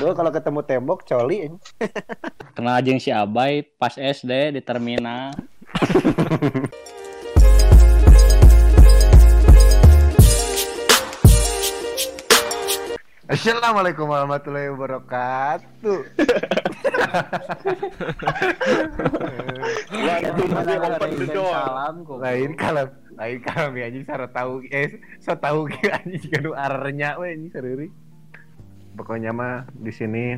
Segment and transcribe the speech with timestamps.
[0.00, 1.52] Dulu kalau ketemu tembok coli.
[2.56, 5.36] Kenal jeung si Abai pas SD di terminal.
[13.28, 16.00] Assalamualaikum warahmatullahi wabarakatuh.
[21.28, 22.88] Salam lain kalau
[23.20, 27.92] lain kalau anjing sara tahu eh so tahu anjing jika nu arernya we anjing sareurik.
[29.00, 30.36] Pokoknya mah di sini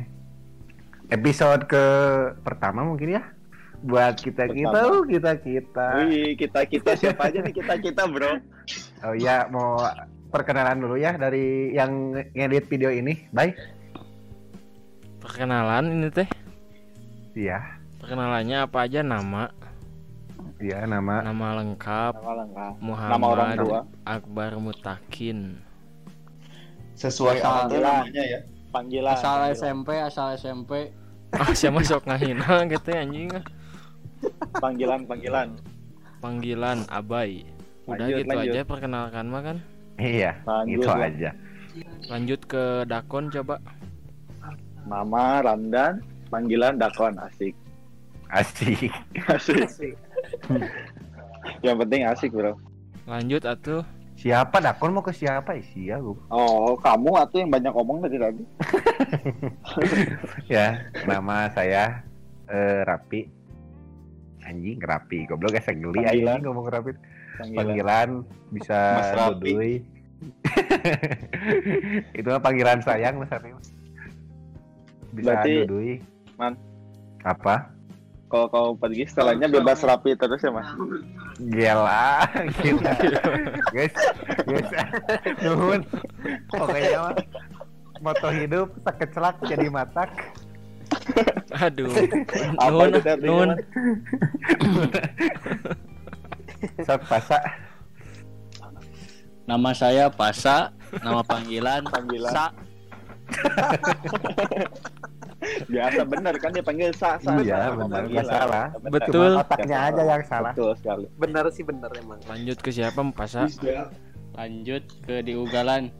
[1.11, 1.83] episode ke
[2.47, 3.23] pertama mungkin ya
[3.83, 5.03] buat kita kita Pertama.
[5.03, 5.87] kita kita.
[6.07, 8.39] Wih, kita kita siapa aja nih kita kita bro?
[9.03, 9.75] Oh ya mau
[10.31, 13.27] perkenalan dulu ya dari yang ngedit video ini.
[13.35, 13.59] Baik.
[15.19, 16.29] Perkenalan ini teh.
[17.35, 17.59] Iya.
[17.99, 19.51] Perkenalannya apa aja nama,
[20.59, 22.73] Iya nama nama lengkap Nama lengkap.
[22.79, 23.79] Muhammad Nama orang tua.
[24.07, 25.59] Akbar Mutakin.
[26.93, 28.39] sesuai apa namanya ya
[28.73, 29.13] Panggilan.
[29.13, 29.53] Asal panggilan.
[29.55, 30.71] SMP, asal SMP.
[31.31, 33.29] Ah, siapa sok ngahina gitu ya, anjing.
[34.57, 35.47] Panggilan panggilan.
[36.17, 37.45] Panggilan Abai.
[37.83, 38.53] Udah Lanjut, gitu lanjut.
[38.55, 39.57] aja perkenalkan mah kan.
[39.95, 41.01] iya Lanjut, itu Bang.
[41.03, 41.29] aja.
[42.07, 43.55] Lanjut ke Dakon coba.
[44.83, 45.99] Mama Ramdan.
[46.27, 47.53] Panggilan Dakon asik.
[48.31, 48.89] Asik.
[49.27, 49.93] Asik.
[51.65, 52.57] Yang penting asik bro.
[53.05, 53.83] Lanjut atuh.
[54.23, 56.15] Siapa Dakon mau ke siapa Isia gua.
[56.31, 58.43] Oh kamu atau yang banyak ngomong tadi tadi.
[60.55, 62.07] ya nama saya
[62.47, 63.27] eh, Rapi
[64.47, 66.39] anjing Rapi goblok esek geli Panggilan.
[66.39, 66.91] anjing ngomong Rapi
[67.35, 67.57] Panggilan.
[67.59, 68.09] panggilan
[68.55, 69.51] bisa Mas Rapi.
[69.51, 69.75] Dudui
[72.23, 73.51] itu mah panggilan sayang Mas Rapi
[75.11, 75.93] bisa Berarti, Dudui
[76.39, 76.55] Man.
[77.27, 77.75] apa
[78.33, 80.65] Kalau kau pergi setelahnya bebas rapi terus ya mas.
[81.53, 82.25] gila
[82.65, 82.93] gila
[83.69, 83.93] guys
[84.49, 84.73] guys
[85.45, 85.85] nuhun
[86.49, 87.13] pokoknya mah
[88.01, 90.09] moto hidup tak kecelak jadi matak
[91.61, 91.93] Aduh.
[93.21, 93.53] Nun.
[93.53, 93.61] Mas?
[96.89, 97.37] sok pasa
[99.43, 102.33] Nama saya Pasa, nama panggilan Panggilan.
[102.33, 102.47] Sa.
[105.65, 107.37] Biasa bener kan dia panggil sa sa.
[107.39, 109.31] iya benar nggak salah Betul.
[109.31, 111.05] Cuma otaknya aja yang salah Betul sekali.
[111.15, 113.47] benar sih benar emang Lanjut ke siapa Pasa?
[114.33, 115.93] Lanjut ke di Ugalan.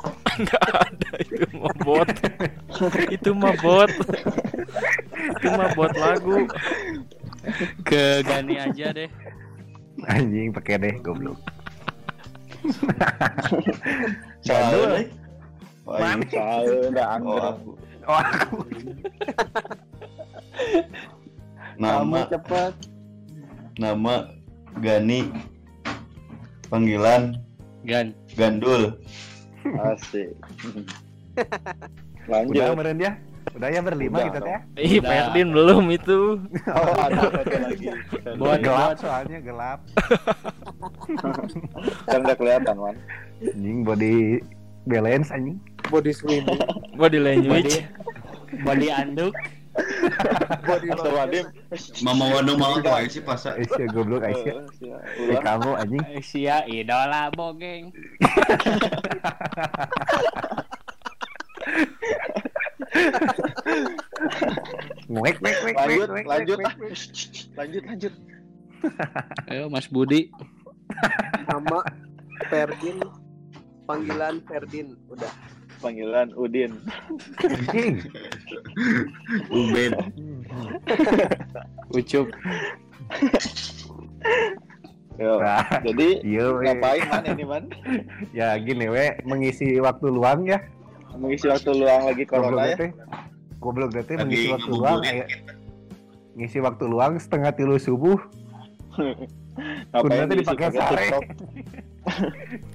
[0.32, 2.08] Enggak ada itu mah bot.
[3.16, 3.90] itu mah bot.
[5.36, 6.48] itu mah bot lagu.
[7.82, 9.08] Ke Gani aja deh.
[10.02, 11.36] anjing pakai deh goblok
[14.40, 15.12] Salah, ini-
[16.30, 17.06] Saya udah
[18.10, 18.56] Oh, aku.
[21.78, 22.74] nama cepat.
[23.78, 24.14] nama
[24.76, 25.30] Gani
[26.66, 27.38] panggilan
[27.82, 28.12] Gan.
[28.34, 28.98] Gandul
[29.80, 30.34] Asik.
[31.32, 32.74] udah Lanjut.
[32.76, 33.12] meren dia
[33.50, 35.08] udah ya berlima Udah, kita teh Ih, Udah.
[35.08, 36.20] Ferdin belum itu.
[36.68, 37.86] Oh, ada satu lagi.
[38.36, 39.78] Buat gelap soalnya gelap
[42.04, 42.96] Kan udah kelihatan, Man.
[43.40, 44.44] anjing body
[44.86, 45.58] balance anjing
[45.90, 46.58] body swimming
[47.00, 47.84] Body language.
[48.60, 49.34] body body anduk.
[49.70, 51.46] Astagfirullahaladzim.
[52.02, 55.00] Mama Wanu mau tuh sih pas Aisyah goblok Aisyah Eh, siap.
[55.00, 55.44] Eh, Ulang.
[55.46, 57.94] kamu anjing Asia idola bogeng.
[65.10, 66.08] nguek nguek nguek Lanjut,
[66.58, 66.58] lanjut.
[67.56, 68.14] Lanjut, lanjut.
[69.50, 70.30] Ayo Mas Budi.
[71.46, 71.84] nama
[72.50, 72.98] Ferdin
[73.90, 75.32] panggilan Ferdin udah
[75.80, 76.76] Panggilan Udin.
[79.48, 79.92] Ubed
[81.90, 82.26] Ucup.
[85.16, 85.36] Yo.
[85.40, 86.64] Nah, Jadi iya we.
[86.64, 87.64] ngapain man ini man?
[88.32, 90.60] ya gini we mengisi waktu luang ya
[91.16, 92.88] Mengisi waktu luang lagi corona ya?
[93.60, 95.24] goblok teh lagi mengisi waktu luang aya
[96.36, 98.16] ngisi waktu luang setengah tilu subuh
[99.92, 101.06] Kudu teh diisi dipakai pakai sare.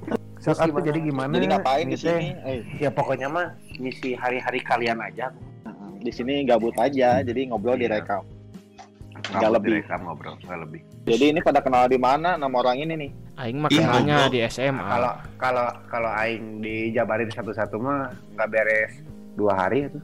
[0.48, 0.56] TikTok?
[0.56, 2.28] Sok atuh jadi gimana Jadi ngapain di sini?
[2.40, 5.34] Eh, ya pokoknya mah ngisi hari-hari kalian aja
[5.98, 7.90] di sini gabut aja, jadi ngobrol Iya.
[7.90, 8.22] direkam.
[9.16, 9.70] Nggak Nggak lebih.
[9.72, 13.12] direkam ngobrol nggak lebih Jadi ini pada kenal di mana nama orang ini nih?
[13.36, 14.32] Aing mah kenalnya goblok.
[14.32, 14.86] di SMA.
[14.86, 18.00] kalau kalau kalau aing dijabarin satu-satu mah
[18.32, 18.94] nggak beres
[19.34, 20.00] dua hari itu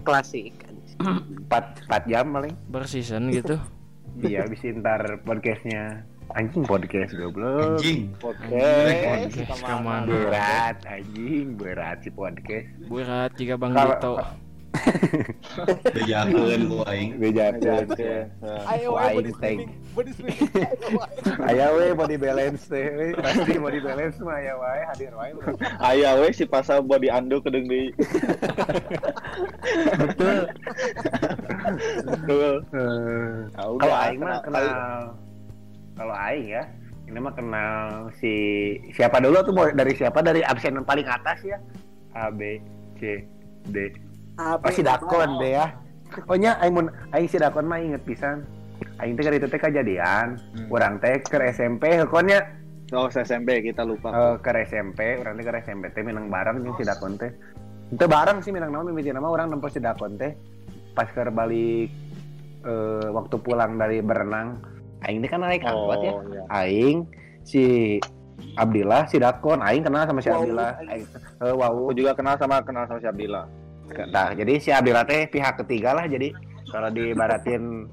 [0.00, 0.54] klasik
[0.96, 3.60] empat empat jam paling berseason gitu.
[4.18, 6.00] iya bisa ntar podcastnya
[6.36, 9.32] anjing podcast goblok anjing Podcast.
[9.34, 10.06] Ke mana?
[10.06, 14.14] berat anjing berat si podcast Berat jika Bang Kalau- Dito.
[15.98, 17.18] Bejakeun ku aing.
[17.18, 17.90] Bejakeun.
[18.70, 19.66] Ayo aing swimming.
[19.98, 21.02] Ayo.
[21.42, 25.34] Aya we body balance teh, pasti body balance mah aya wae hadir wae.
[25.82, 27.90] Aya we si pasal body ando kedeng di.
[29.98, 30.38] Betul.
[32.06, 32.54] Betul.
[32.70, 34.68] Eh, Kalau aing mah kenal
[35.98, 36.62] kalau aing ya,
[37.10, 38.32] ini mah kenal si
[38.94, 39.74] siapa dulu tuh Boy?
[39.74, 41.58] dari siapa dari absen yang paling atas ya?
[42.14, 42.58] A B
[42.98, 43.22] C
[43.70, 43.94] D.
[44.38, 45.74] Oh si Dakon deh ya.
[46.26, 48.46] Oh nya aing mun aing si Dakon mah inget pisan.
[49.00, 50.40] Aing teh itu teh kejadian.
[50.72, 52.60] Urang teh ke SMP hekonnya
[52.90, 54.10] Oh, SMP kita lupa.
[54.10, 57.30] eh, ke SMP, urang teh ke SMP teh minang bareng jeung si Dakon teh.
[57.86, 60.34] Itu bareng sih minang naon mimiti nama orang nempo si Dakon teh.
[60.90, 61.86] Pas ke balik
[62.66, 64.58] eh, waktu pulang dari berenang,
[65.10, 66.12] aing kan naik angkot ya.
[66.30, 66.42] iya.
[66.48, 66.98] Aing
[67.42, 67.98] si
[68.54, 70.40] Abdillah, si Dakon, aing kenal sama si Wow.
[70.40, 70.70] Abdillah.
[70.86, 71.04] Aing,
[71.42, 71.72] eh, wow.
[71.82, 73.44] Aku juga kenal sama kenal sama si Abdillah.
[74.08, 76.30] Nah, jadi si Abdillah teh pihak ketiga lah jadi
[76.70, 77.90] kalau dibaratin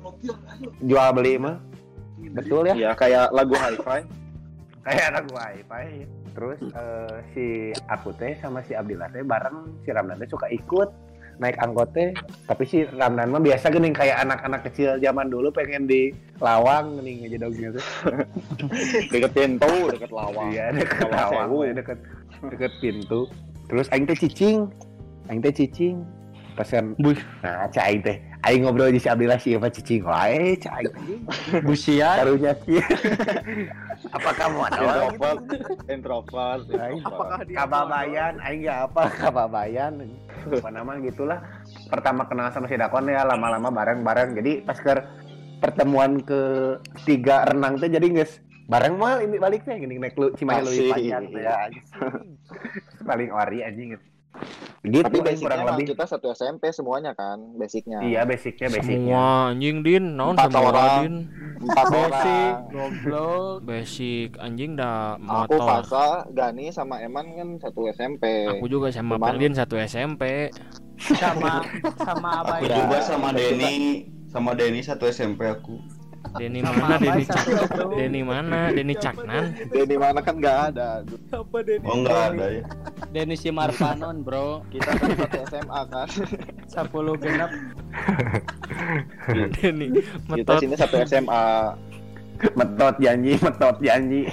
[0.80, 1.58] jual beli mah
[2.32, 4.06] betul ya Iya, kayak lagu hi-fi.
[4.86, 7.46] kayak anak wifi terus eh, si
[7.90, 10.86] aku teh sama si Abdillah teh bareng si Ramdan teh suka ikut
[11.38, 12.10] naik angkot teh
[12.50, 16.10] tapi si Ramdan mah biasa gini kayak anak-anak kecil zaman dulu pengen di
[16.42, 17.80] lawang gini ngejedog gitu.
[19.14, 20.50] Deket pintu, deket lawang.
[20.54, 21.50] iya deket Lawang.
[21.50, 22.00] lawang we, deket
[22.50, 23.30] deket pintu.
[23.70, 24.70] Terus aing teh cicing
[25.30, 26.02] aing teh cicing.
[26.58, 27.22] Pesan Buih.
[27.46, 30.90] nah cah aing teh aing ngobrol di si Abdillah siapa cicing wae cah aing.
[31.62, 32.18] Busia.
[32.18, 32.82] karunya kieu
[34.18, 35.42] apa kamu ada Introvert,
[35.90, 39.94] introvert, Aing Apakah dia kababayan aing gak apa kababayan
[40.50, 41.40] apa nama gitulah.
[41.92, 44.40] Pertama kenal sama si Dakon ya lama-lama bareng-bareng.
[44.40, 44.94] Jadi pas ke
[45.60, 46.42] pertemuan ke
[47.04, 48.40] tiga renang teh jadi guys
[48.72, 49.76] bareng mal ini baliknya.
[49.76, 51.68] Gini naik lu cimahi tuh ya
[53.10, 53.96] paling ori anjing.
[53.96, 54.06] gitu
[54.80, 58.00] gitu Tapi basicnya kurang lebih kita satu SMP semuanya kan, basicnya.
[58.00, 60.94] iya basicnya basicnya Semua anjing din, naon Empat semua orang.
[61.00, 61.14] din.
[61.58, 63.58] Empat Basic, goblok.
[63.64, 65.26] Basic anjing dah Aku,
[65.58, 65.66] motor.
[65.82, 68.46] Fasa, Gani, sama Eman kan satu SMP.
[68.48, 70.54] Aku juga sama Cuman- Perdin satu SMP.
[70.98, 71.66] Sama
[72.00, 72.70] sama Aku Abai.
[72.70, 73.76] juga sama Denny,
[74.28, 75.82] sama Denny satu SMP aku.
[76.36, 76.98] Denny mana?
[76.98, 77.46] Denny Cak.
[77.92, 78.60] Denny mana?
[78.70, 79.44] Denny Caknan.
[79.66, 81.02] Di mana kan nggak ada.
[81.32, 81.86] Apa Denny?
[81.86, 82.64] Oh enggak ada ya.
[83.08, 84.68] Denny si Marpanon, Bro.
[84.68, 86.08] Kita kan satu SMA kan.
[86.92, 87.52] 10 genap.
[89.54, 90.58] Denny Kita metot.
[90.60, 91.46] sini satu SMA.
[92.54, 94.30] metot janji metot janji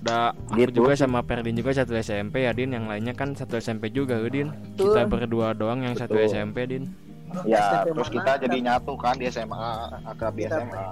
[0.00, 0.80] Da, aku Gitu.
[0.80, 2.72] juga sama Perdin juga satu SMP ya Din.
[2.72, 4.48] Yang lainnya kan satu SMP juga Din.
[4.72, 4.88] Betul.
[4.88, 6.32] Kita berdua doang yang satu Betul.
[6.32, 6.84] SMP Din.
[7.44, 8.14] Ya, SMP terus mana?
[8.16, 9.68] kita jadi nyatu kan di SMA,
[10.02, 10.84] akrab di Kita- SMA.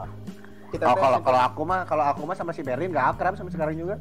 [0.69, 3.49] Kita oh, kalau kalau aku mah kalau aku mah sama si Berlin gak akrab sampai
[3.50, 3.96] sekarang juga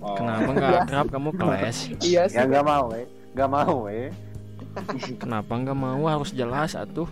[0.00, 0.16] Oh.
[0.16, 1.78] Kenapa nggak akrab kamu keles?
[2.00, 2.36] Iya sih.
[2.40, 3.06] ya nggak mau eh
[3.36, 4.08] nggak mau eh
[5.20, 7.06] Kenapa nggak mau harus jelas atuh?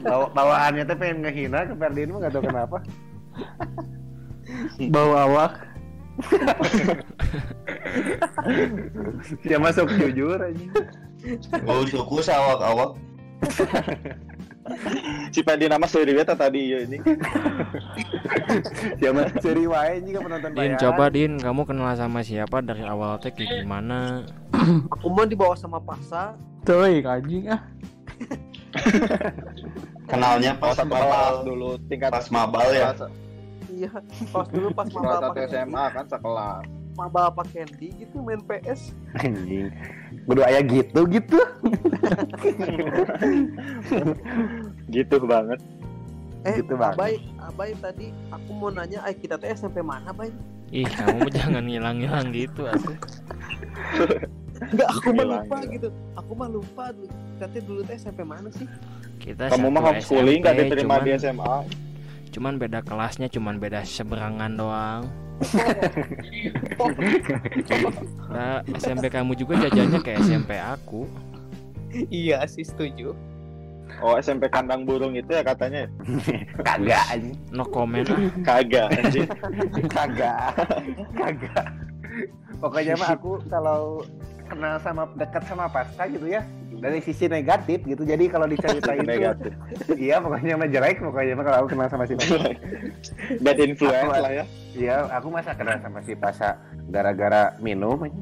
[0.00, 2.78] Bawa, bawaannya teh pengen ngehina ke Ferdin mah gak tau kenapa.
[4.94, 5.52] Bawa awak.
[9.44, 10.66] Dia masuk jujur aja.
[11.68, 12.96] Oh suku sawak-awak.
[15.28, 16.96] Si Padi nama sendiri beta tadi ya ini.
[19.04, 20.80] Masuk seri wae juga penonton Din, bayaran.
[20.80, 24.24] coba Din, kamu kenal sama siapa dari awal teh kayak gimana?
[24.88, 26.32] Aku mau dibawa sama Pasa.
[26.64, 27.60] Tuh, anjing ah.
[30.08, 31.34] Kenalnya Oh, pas satu kelas mabal.
[31.44, 32.88] dulu tingkat Pas mabal ya.
[33.68, 33.90] Iya.
[34.32, 36.64] Pas dulu pas Kelas maba satu pakai SMA kan sekelas.
[36.94, 38.94] Maba apa Candy gitu main PS.
[39.18, 39.70] anjing.
[40.24, 41.38] Kudu aya gitu gitu.
[44.88, 45.58] Gitu banget.
[46.44, 46.96] Eh, Gitu banget.
[46.96, 50.30] Abai, Abai tadi aku mau nanya, eh kita tuh SMP mana, Bay?
[50.70, 52.96] Ih, kamu jangan ngilang-ngilang gitu atuh.
[54.60, 55.88] Enggak, aku mah lupa gitu.
[56.14, 56.84] Aku mah lupa.
[57.34, 58.66] Kita tuh dulu tuh SMP mana sih?
[59.18, 61.54] Kita Kamu mah homeschooling nggak diterima cuman, di SMA.
[62.34, 65.02] Cuman beda kelasnya, cuman beda seberangan doang.
[68.30, 71.06] Nah, SMP kamu juga jajannya kayak SMP aku.
[72.10, 73.14] iya sih, setuju.
[74.02, 75.86] Oh SMP kandang burung itu ya katanya.
[76.66, 77.38] Kagak anjing.
[77.54, 78.08] No comment.
[78.42, 79.28] Kagak anjing.
[79.86, 80.54] Kagak.
[81.14, 81.66] Kagak.
[82.58, 84.02] Pokoknya mah aku kalau
[84.48, 86.42] kenal sama dekat sama Pasca gitu ya
[86.84, 89.56] dari sisi negatif gitu jadi kalau diceritain Negatif.
[89.96, 92.52] iya pokoknya mah jelek pokoknya mah kalau aku kenal sama si Pasca
[93.40, 94.44] Bad influence Aku- lah ya.
[94.76, 98.20] iya aku masa kenal sama si Pasca gara-gara minum aja.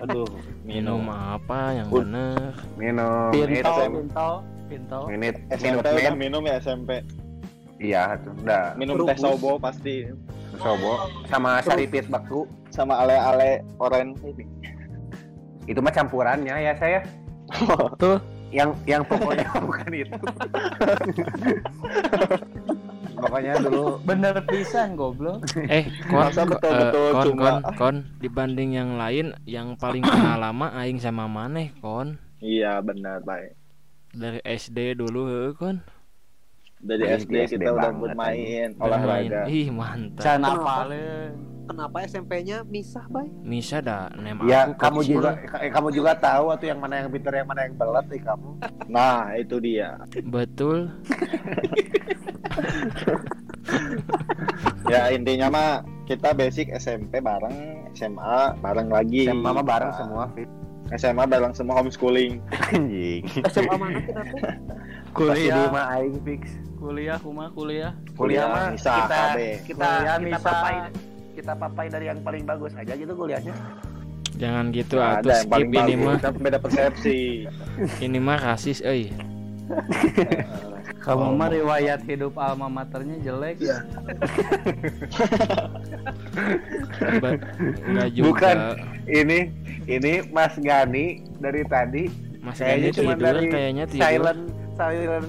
[0.00, 0.24] Aduh,
[0.62, 2.54] Minum apa yang bener?
[2.78, 4.28] minum Pinto, minit pinto,
[4.70, 5.00] pinto.
[5.04, 7.02] minit SMP udah minum ya SMP.
[7.76, 10.06] iya tuh udah Minum teh sobo pasti
[10.56, 14.46] sobo sama saripit baku sama ale-ale oren ini.
[15.66, 17.02] Itu mah campurannya ya saya.
[17.96, 18.18] Tuh.
[18.48, 20.14] Yang yang pokoknya bukan itu.
[23.16, 25.42] pokoknya dulu Bener pisan goblok.
[25.66, 30.02] Eh, kon, Masa ko- betul-betul eh, kon, cuma- kon, kon, dibanding yang lain, yang paling
[30.02, 32.14] kenal lama aing sama maneh, kon.
[32.38, 33.56] Iya benar baik.
[34.12, 35.82] Dari SD dulu, kon.
[36.78, 38.70] Dari Paling SD SD kita udah bermain Main.
[38.76, 39.42] olahraga.
[39.48, 40.20] Ih, mantap.
[40.20, 40.74] Can Kenapa?
[41.64, 43.24] Kenapa SMP-nya misah, Bay?
[43.40, 47.08] Misa dah nem ya aku kamu juga eh, kamu juga tahu tuh yang mana yang
[47.08, 48.50] pintar yang mana yang belat nih kamu.
[48.86, 49.96] Nah itu dia.
[50.28, 50.88] Betul.
[54.84, 55.70] Ya intinya mah
[56.04, 59.24] kita basic SMP bareng, SMA bareng lagi.
[59.24, 60.48] SMA mah bareng Nah, semua fit.
[61.00, 62.44] SMA bareng semua homeschooling.
[62.68, 63.24] Anjing.
[63.48, 64.38] SMA mana kita tuh?
[65.32, 66.42] Pasti di Kuliah, mah aing fix.
[66.76, 67.92] kuliah kumaha kuliah.
[68.12, 69.38] Kuliah mah Nisa, kita KB.
[69.64, 70.52] kita Kuliah kita Nisa.
[71.34, 73.54] Kita papai dari yang paling bagus aja gitu kuliahnya.
[74.34, 76.16] Jangan gitu atuh ada yang skip paling ini mah.
[76.18, 77.18] Kita beda persepsi.
[78.00, 79.10] Ini mah rasis euy.
[81.00, 83.60] Kamu mah riwayat hidup alma maternya jelek.
[87.20, 87.38] Ba-
[87.84, 88.24] Enggak juga.
[88.26, 88.56] Bukan.
[89.04, 89.38] Ini
[89.86, 91.06] ini Mas Gani
[91.38, 92.08] dari tadi
[92.40, 94.00] Mas kayaknya Gani cuma tidur, dari kayaknya tidur.
[94.02, 94.40] silent
[94.74, 95.28] silent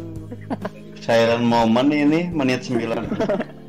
[0.98, 2.82] Silent moment ini menit 9.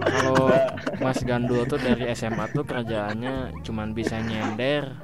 [0.00, 0.50] Kalau
[1.00, 4.96] Mas Gandul tuh dari SMA tuh kerjaannya cuman bisa nyender.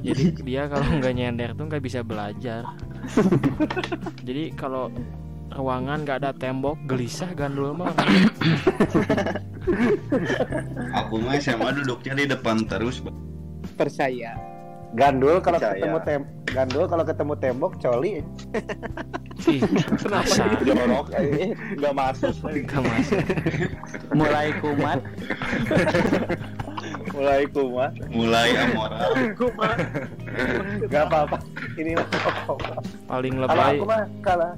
[0.00, 2.64] Jadi dia kalau nggak nyender tuh nggak bisa belajar.
[4.26, 4.92] Jadi kalau
[5.50, 7.92] ruangan nggak ada tembok gelisah Gandul mah.
[11.04, 13.04] Aku mah SMA duduknya di depan terus.
[13.76, 14.36] Percaya.
[14.90, 18.26] gandul kalau ketemu tem gandul kalau ketemu tembok coli
[19.42, 19.60] Ih,
[20.02, 20.50] kasar.
[20.60, 22.34] Jorok, eh, nggak masuk.
[22.42, 23.20] Nggak masuk.
[24.12, 25.00] Mulai kumat.
[27.10, 27.92] Mulai kumat.
[28.08, 29.00] Mulai amoral.
[30.82, 31.36] nggak apa-apa
[31.74, 32.06] ini mah.
[33.06, 33.72] Paling kalau lebay.
[33.72, 34.50] aku mah kalau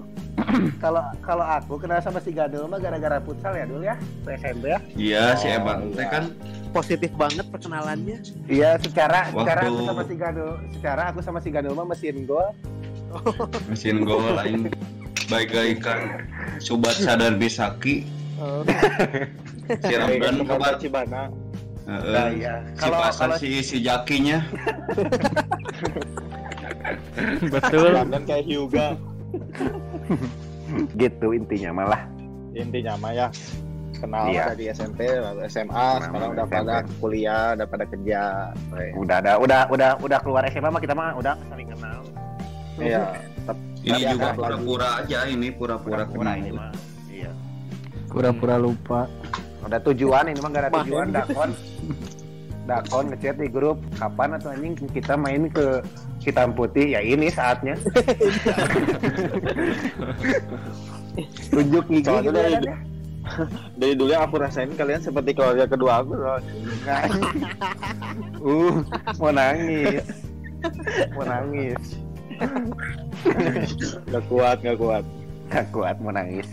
[0.79, 3.97] kalau kalau aku kenal sama si gandul mah gara-gara futsal ya dulu ya
[4.27, 6.11] SMP ya Iya, si Oh, Eban teh iya.
[6.11, 6.25] kan
[6.73, 8.17] Positif banget perkenalannya.
[8.49, 12.25] iya secara Waktu- secara aku sama si gandul secara aku sama si gandul mah mesin
[12.25, 12.49] gol
[13.67, 14.71] mesin gol lain
[15.27, 16.23] bagaikan
[16.59, 18.07] Subat Sadar Bisaki
[19.81, 21.29] si Ramdan kabar Cibana.
[21.83, 22.63] Nah, iya.
[22.71, 24.39] si Kalau- pasar kalau- si si Jakinya
[27.49, 27.93] Betul.
[27.93, 28.87] London kayak Hyuga.
[30.95, 32.03] gitu intinya malah
[32.53, 33.27] Intinya mah ya
[33.95, 34.51] kenal Iya.
[34.51, 36.55] dari SMP lalu SMA sekarang udah SMP.
[36.55, 38.21] pada kuliah udah pada kerja
[38.95, 42.03] udah ada udah udah udah keluar SMA mah kita mah udah saling kenal
[42.83, 43.05] iya.
[43.83, 46.71] Ini Tapi juga pura-pura aja ini pura-pura kenal ini mah.
[47.11, 47.35] Iya.
[48.07, 49.11] Pura-pura lupa.
[49.63, 51.51] udah tujuan ini mah gak ada tujuan dakon.
[52.63, 55.83] Dakon ngechat di grup kapan atau anjing kita main ke
[56.23, 56.95] hitam putih?
[56.95, 57.75] Ya ini saatnya.
[61.51, 62.77] Tunjuk gigi gitu dari- kan ya?
[63.79, 66.39] dari dulu aku rasain kalian seperti keluarga kedua aku loh.
[66.87, 67.03] Nggak.
[68.51, 68.75] uh
[69.19, 70.07] mau nangis.
[71.15, 72.03] Mau nangis
[74.13, 75.05] Gak kuat gak kuat.
[75.53, 76.49] Gak kuat mau nangis.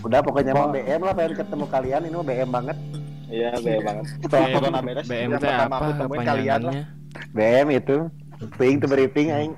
[0.00, 2.00] Udah pokoknya mau BM lah pengen ketemu kalian.
[2.08, 2.76] Ini mau BM banget.
[3.30, 4.04] Iya banget.
[4.26, 6.74] Setelah BM, corona beres BM yang teh pertama apa aku kalian lah?
[7.36, 7.98] BM itu.
[8.56, 9.52] Ping tuh briefing aing.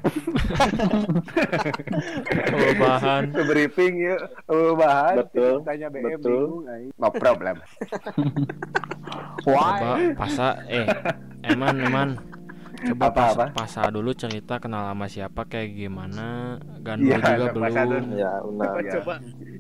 [2.51, 3.31] Oh, bahan.
[3.31, 4.19] tuh briefing ya
[4.51, 6.27] oh bahan Betul, tanya BM betul.
[6.27, 6.91] bingung aing.
[6.99, 7.57] No problem.
[9.47, 10.87] Coba pasa eh.
[11.47, 12.09] Eman eman
[12.85, 13.45] coba Apa, pas, apa?
[13.55, 17.97] pasa dulu cerita kenal sama siapa kayak gimana Gandul Iya, juga belum dulu.
[18.13, 18.93] ya benar Coba Iya.
[18.93, 19.15] coba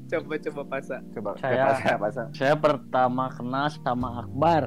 [0.05, 0.97] coba coba pasa.
[1.09, 4.62] coba Saya- saya pasang Saya pertama kenal sama Akbar.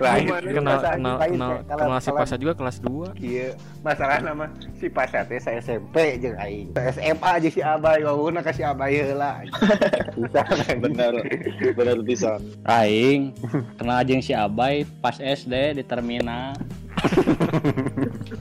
[0.00, 5.24] Lain kenal kenal kenal kenal si pasa juga kelas 2 Iya, masalah nama si Pasha
[5.24, 6.74] teh saya SMP jeung aing.
[6.92, 9.40] SMA aja si Abay, wawuna ka si Abay heula.
[10.14, 10.40] Bisa
[10.84, 11.12] benar
[11.74, 12.36] benar bisa
[12.68, 13.32] Aing
[13.80, 16.56] kenal jeung si Abay pas SD di terminal.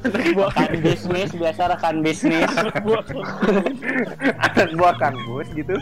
[0.04, 2.50] Rekan bisnis biasa rekan bisnis.
[4.40, 5.76] Anak buah kampus gitu.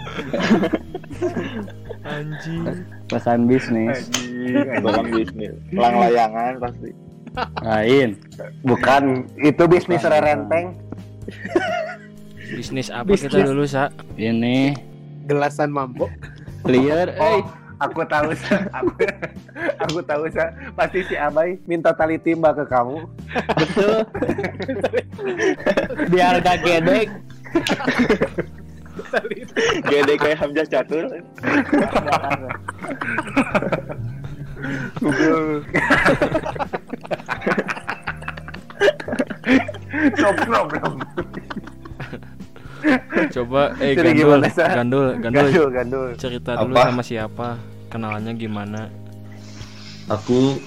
[2.04, 2.62] anjing
[3.08, 3.98] Rekan bisnis.
[4.08, 5.12] Anjing.
[5.12, 6.90] bisnis lang layangan pasti
[7.64, 8.20] Lain.
[8.62, 9.04] Bukan,
[9.40, 10.76] itu bisnis rerenteng.
[12.52, 13.32] bisnis apa Bisnis.
[13.32, 14.76] kita dulu sa Ini
[15.24, 16.12] Gelasan mambo.
[16.62, 17.16] clear.
[17.16, 17.42] Oh, Eh,
[17.82, 18.56] aku tahu sa.
[18.78, 18.94] Aku,
[19.82, 20.46] aku tahu sa.
[20.74, 23.02] Pasti si Abay minta tali timba ke kamu.
[26.08, 27.08] biar gak gedek.
[29.84, 31.06] Gede kayak Hamzah Catur.
[40.18, 40.96] No problem.
[43.30, 46.08] Coba eh Jadi gandul, gimana, gandul, gandul, Gandul, gandul.
[46.18, 46.90] cerita dulu Apa?
[46.90, 47.48] sama siapa?
[47.92, 48.88] Kenalannya gimana?
[50.08, 50.58] Aku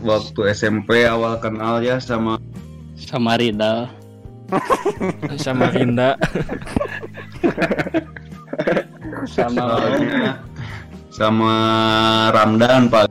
[0.00, 2.38] waktu SMP awal kenal ya sama
[2.94, 3.90] sama Ridal
[5.40, 6.14] Sama Rinda.
[9.24, 10.38] sama awalnya
[11.14, 11.52] sama
[12.34, 13.06] Ramdan Pak.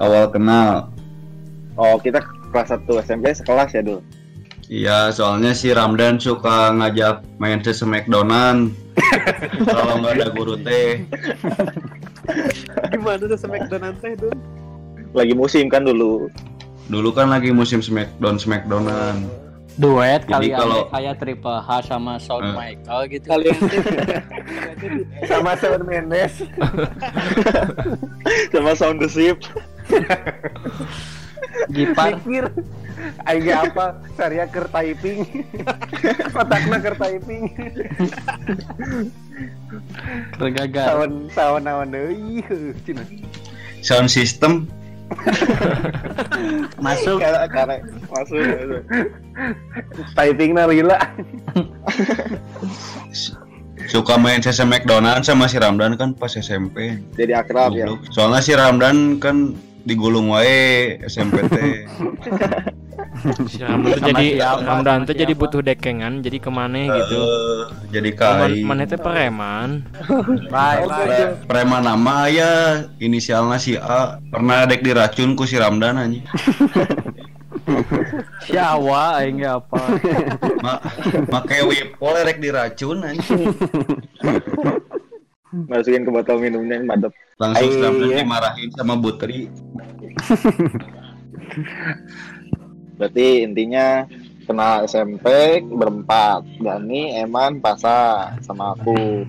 [0.00, 0.88] Awal kenal.
[1.74, 2.22] Oh, kita
[2.54, 4.00] kelas 1 SMP sekelas ya dulu.
[4.70, 8.70] Iya, soalnya si Ramdan suka ngajak main ke Smackdownan.
[9.66, 11.02] Kalau nggak ada guru teh.
[12.92, 14.32] Gimana tuh Smackdown teh tuh?
[15.10, 16.30] Lagi musim kan dulu.
[16.86, 19.26] Dulu kan lagi musim Smackdown Smackdownan.
[19.72, 22.52] duet Jadi kali kalau- kayak Triple H sama Shawn Eh.
[22.52, 23.56] Michael gitu Kalian
[25.30, 26.34] Sama Shawn Mendes.
[28.52, 29.40] Sama sound the ship.
[31.70, 32.44] Gipar Mikir.
[33.24, 33.96] Aing ge apa?
[34.12, 35.24] Saria keur typing.
[36.28, 37.48] Kotakna keur typing.
[40.36, 42.42] Kegagal Tahun tahun naon deui
[42.86, 43.06] cenah.
[43.80, 44.68] Sound system
[46.78, 48.38] masuk Karena karena masuk.
[48.38, 48.82] masuk.
[50.14, 50.98] Typingna lila.
[53.90, 56.94] suka main ke Smackdownan sama si Ramdan kan pas SMP.
[57.18, 57.90] Jadi akrab ya.
[57.90, 58.06] Goblok.
[58.14, 61.84] Soalnya si Ramdan kan digulung wae SMP teh.
[63.50, 64.64] Si Ramdan tuh Sama jadi siapa?
[64.64, 65.34] Ramdan tuh jadi siapa?
[65.34, 67.20] butuh dekengan, jadi ke mana gitu.
[67.20, 68.62] Eh, jadi Man, kai.
[68.64, 69.70] mana teh preman.
[71.48, 72.52] Preman nama ya
[72.96, 76.24] inisialnya si A pernah dek diracun ku si Ramdan anjing.
[78.46, 79.80] Syawa aing ge apa
[80.64, 80.80] Ma
[81.30, 83.44] make wipol rek diracun anjing.
[85.70, 87.10] Masukin ke botol minumnya mantap.
[87.40, 88.16] Langsung si Ai, Ramdan iya.
[88.20, 89.48] dimarahin sama Butri.
[93.00, 94.04] Berarti intinya
[94.44, 95.24] kenal SMP
[95.64, 96.44] berempat.
[96.60, 99.24] Dani, Eman, Pasa sama aku.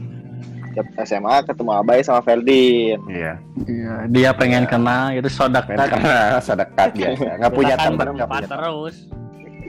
[1.04, 3.00] SMA ketemu Abai sama Ferdin.
[3.08, 3.40] Iya.
[3.68, 7.28] Iya, dia pengen kenal gitu sodak Kan karena sedekat biasa.
[7.40, 8.96] Enggak punya teman, punya terus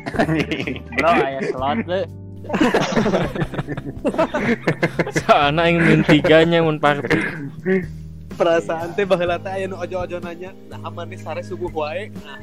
[0.98, 2.02] bro aya slot deh
[5.14, 7.22] Soalnya yang min tiganya mun party.
[8.32, 12.40] Perasaan teh baheula teh aya nu ojo-ojo nanya, "Nah, mana sare subuh wae?" Nah,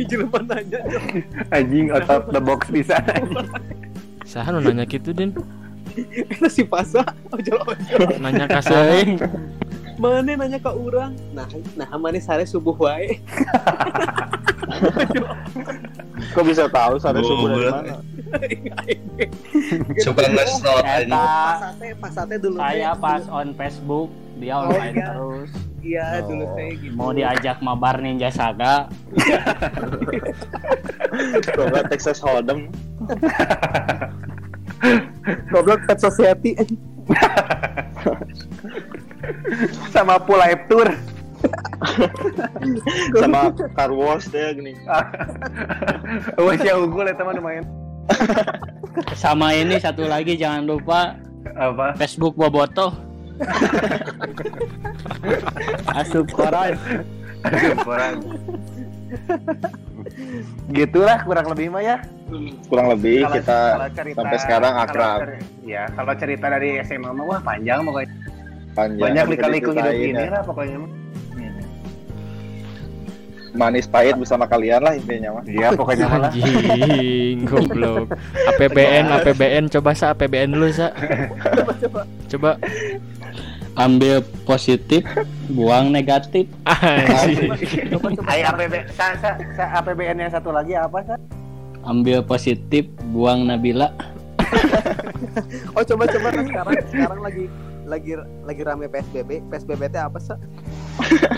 [0.10, 0.80] jelema nanya.
[1.50, 3.00] Anjing out of the box bisa.
[4.30, 5.32] Saha nu nanya gitu din?
[5.96, 7.96] Eta si Pasa ojo-ojo.
[8.20, 9.16] Nanya ka saha?
[9.96, 11.16] Mana nanya ke urang?
[11.32, 13.16] Nah, nah mana sare subuh wae?
[16.36, 17.94] Kok bisa tahu sare subuh dari mana?
[20.02, 21.14] Suka nge-slot anjing.
[21.14, 21.24] eta
[21.56, 25.06] Pasate, pasate dulu saya pas on Facebook dia Oh, online iya.
[25.08, 25.50] terus
[25.86, 26.92] Iya, dulu teh gitu.
[26.92, 28.86] mau diajak mabar Ninja Saga
[31.48, 32.66] Coba Texas Hold'em.
[35.48, 36.52] Goblok Pet Society.
[39.88, 40.88] Sama full live tour.
[43.14, 44.72] sama Car Wars deh gini.
[46.34, 47.64] Wah, si unggul eta mah lumayan.
[49.14, 51.14] sama ini satu lagi jangan lupa
[51.52, 51.92] Apa?
[51.94, 52.90] Facebook Boboto
[55.94, 56.74] asup koran
[57.78, 58.16] Kurang.
[60.68, 61.96] Gitulah kurang lebih mah ya.
[62.66, 65.18] Kurang lebih Kalau- kita kalau cerita- sampai sekarang akrab.
[65.62, 68.10] Ya, kalau cerita dari SMA mah wah panjang pokoknya.
[68.74, 68.98] panjang.
[69.00, 70.28] Banyak bisa lika-liku hidup ini ya.
[70.28, 70.90] lah pokoknya mah.
[73.56, 75.44] Manis pahit bersama kalian lah intinya mah.
[75.46, 76.30] Iya, pokoknya mah lah.
[76.34, 78.06] Anjing, goblok.
[78.52, 80.90] APBN, APBN coba sa APBN dulu sa.
[82.26, 82.58] Coba
[83.76, 85.04] ambil positif
[85.56, 87.52] buang negatif anjing.
[88.26, 91.16] Ay, APB, sa, sa, sa APBN yang satu lagi apa sa?
[91.86, 92.84] ambil positif
[93.14, 93.94] buang Nabila
[95.78, 97.44] Oh, coba coba sekarang sekarang lagi
[97.86, 99.46] lagi lagi rame PSBB.
[99.46, 100.34] PSBB teh apa sih?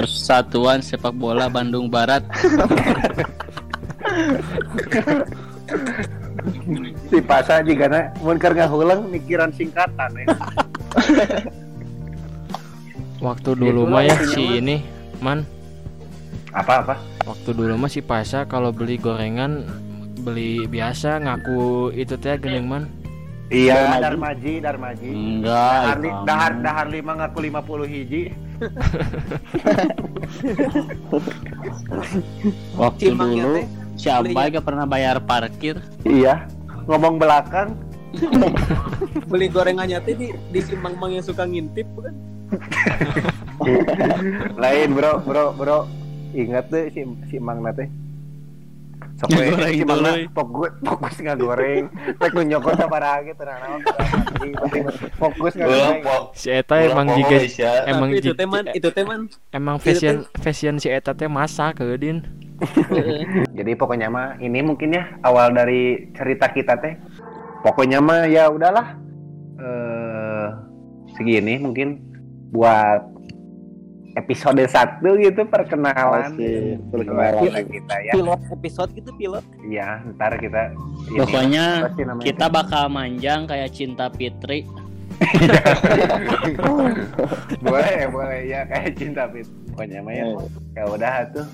[0.01, 2.24] Persatuan Sepak Bola Bandung Barat
[7.12, 10.27] Si Pasa juga na, mun keur ngahulang mikiran singkatan ya.
[13.18, 14.78] Waktu dulu mah ya si ini,
[15.18, 15.42] man.
[16.54, 16.94] Apa apa?
[17.26, 19.66] Waktu dulu mah si Pasha kalau beli gorengan
[20.22, 22.87] beli biasa ngaku itu teh gening man.
[23.48, 25.09] Iya, Darmaji, Darmaji.
[25.09, 28.22] enggak Dahar, dahar, dahar lima ngaku 50 hiji.
[32.78, 33.66] waktu dulu teh
[33.98, 36.46] si Abai gak pernah bayar parkir Iya.
[36.88, 37.76] Ngomong belakang,
[39.31, 42.14] Beli gorengannya teh di di si mang-mang yang suka ngintip kan.
[44.62, 45.78] Lain bro, bro, bro.
[46.32, 47.88] Ingat deh si si Mang nate.
[49.18, 50.22] Sok Ngagoreng si Mang Loy.
[50.30, 51.90] fokus fokus goreng.
[52.22, 53.80] Tek nu nyokot tenang naon.
[54.68, 54.82] Penting
[55.18, 55.98] fokus Ulang ngagoreng.
[56.06, 56.22] pok.
[56.38, 57.88] Si Eta emang Isya.
[57.90, 59.26] emang itu teman, itu teman.
[59.50, 62.22] emang fashion fashion si Eta teh masak ke Din.
[63.58, 66.94] Jadi pokoknya mah ini mungkin ya awal dari cerita kita teh.
[67.66, 68.94] Pokoknya mah ya udahlah.
[69.58, 70.46] Eh
[71.18, 72.08] segini mungkin
[72.48, 73.02] buat
[74.14, 77.64] episode 1 gitu perkenalan Asik, perkenalan perkenalan.
[77.70, 78.12] kita ya.
[78.12, 79.44] Pilot episode gitu pilot.
[79.62, 84.66] Iya, ntar kita ini, Pokoknya sih kita bakal manjang kayak cinta Fitri.
[87.58, 91.46] boleh boleh ya kayak cinta fit pokoknya mah ya Eh, ya udah tuh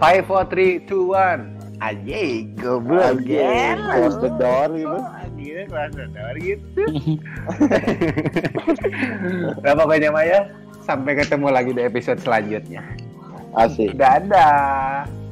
[0.00, 1.52] five four three two one
[1.84, 2.20] aja
[2.56, 4.98] goblok Anjing, close the door gitu.
[5.44, 6.64] Gila kelas dadar gitu
[9.60, 10.40] Nah pokoknya Maya?
[10.80, 12.84] Sampai ketemu lagi di episode selanjutnya.
[13.56, 13.96] Asik.
[13.96, 15.23] Dadah